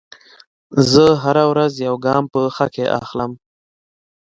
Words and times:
زه 0.91 1.05
هره 1.23 1.43
ورځ 1.51 1.73
یو 1.87 1.95
ګام 2.05 2.23
په 2.33 2.41
ښه 2.55 2.67
کې 2.73 2.85
اخلم. 3.01 3.31